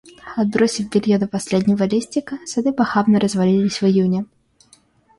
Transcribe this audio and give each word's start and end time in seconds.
Отбросив 0.35 0.89
белье 0.89 1.19
до 1.19 1.27
последнего 1.27 1.83
листика, 1.83 2.39
сады 2.47 2.73
похабно 2.73 3.19
развалились 3.19 3.83
в 3.83 3.85
июне. 3.85 4.25